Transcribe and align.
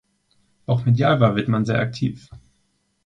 Auch 0.65 0.83
medial 0.83 1.19
war 1.19 1.35
Wittmann 1.35 1.63
sehr 1.63 1.77
aktiv. 1.79 2.27